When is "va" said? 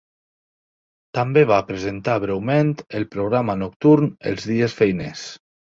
1.51-1.59